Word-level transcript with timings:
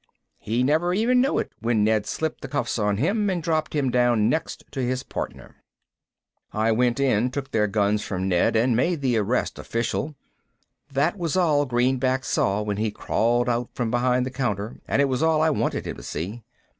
He 0.39 0.63
never 0.63 0.95
even 0.95 1.21
knew 1.21 1.37
it 1.37 1.51
when 1.59 1.83
Ned 1.83 2.07
slipped 2.07 2.41
the 2.41 2.47
cuffs 2.47 2.79
on 2.79 2.97
him 2.97 3.29
and 3.29 3.43
dropped 3.43 3.75
him 3.75 3.91
down 3.91 4.29
next 4.29 4.63
to 4.71 4.81
his 4.83 5.03
partner. 5.03 5.57
I 6.51 6.71
went 6.71 6.99
in, 6.99 7.29
took 7.29 7.51
their 7.51 7.67
guns 7.67 8.01
from 8.01 8.27
Ned, 8.27 8.55
and 8.55 8.75
made 8.75 9.01
the 9.01 9.17
arrest 9.17 9.59
official. 9.59 10.15
That 10.91 11.19
was 11.19 11.37
all 11.37 11.67
Greenback 11.67 12.25
saw 12.25 12.63
when 12.63 12.77
he 12.77 12.89
crawled 12.89 13.47
out 13.47 13.69
from 13.75 13.91
behind 13.91 14.25
the 14.25 14.31
counter 14.31 14.79
and 14.87 15.03
it 15.03 15.07
was 15.07 15.21
all 15.21 15.39
I 15.39 15.51
wanted 15.51 15.85
him 15.85 15.97
to 15.97 16.01
see. 16.01 16.41